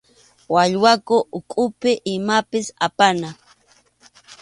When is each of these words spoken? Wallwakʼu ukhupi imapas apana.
Wallwakʼu 0.53 1.17
ukhupi 1.37 1.91
imapas 2.13 2.67
apana. 2.87 3.29